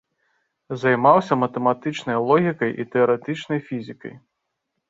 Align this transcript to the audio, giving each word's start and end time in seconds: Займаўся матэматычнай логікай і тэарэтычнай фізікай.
Займаўся 0.83 1.33
матэматычнай 1.43 2.17
логікай 2.31 2.71
і 2.85 2.89
тэарэтычнай 2.95 3.59
фізікай. 3.69 4.15